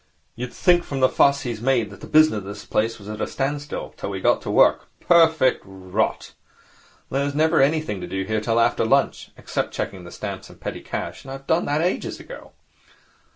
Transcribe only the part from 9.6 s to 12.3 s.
checking the stamps and petty cash, and I've done that ages